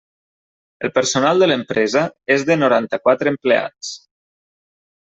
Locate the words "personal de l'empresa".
0.95-2.03